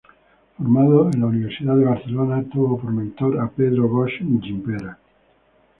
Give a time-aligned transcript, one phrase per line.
[0.57, 4.97] Formado en la Universidad de Barcelona, tuvo por mentor a Pedro Bosch Gimpera.